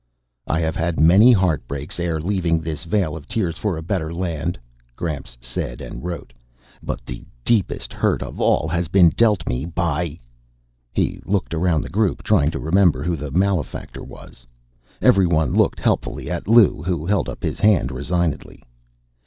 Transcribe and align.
"I 0.47 0.59
have 0.61 0.75
had 0.75 0.99
many 0.99 1.31
heartbreaks 1.31 1.99
ere 1.99 2.19
leaving 2.19 2.59
this 2.59 2.85
vale 2.85 3.15
of 3.15 3.27
tears 3.27 3.59
for 3.59 3.77
a 3.77 3.83
better 3.83 4.11
land," 4.11 4.57
Gramps 4.95 5.37
said 5.39 5.79
and 5.79 6.03
wrote. 6.03 6.33
"But 6.81 7.05
the 7.05 7.23
deepest 7.45 7.93
hurt 7.93 8.23
of 8.23 8.41
all 8.41 8.67
has 8.67 8.87
been 8.87 9.09
dealt 9.09 9.47
me 9.47 9.63
by" 9.63 10.17
He 10.91 11.21
looked 11.23 11.53
around 11.53 11.83
the 11.83 11.87
group, 11.89 12.23
trying 12.23 12.49
to 12.49 12.59
remember 12.59 13.03
who 13.03 13.15
the 13.15 13.29
malefactor 13.29 14.03
was. 14.03 14.47
Everyone 15.03 15.53
looked 15.53 15.79
helpfully 15.79 16.31
at 16.31 16.47
Lou, 16.47 16.81
who 16.81 17.05
held 17.05 17.29
up 17.29 17.43
his 17.43 17.59
hand 17.59 17.91
resignedly. 17.91 18.63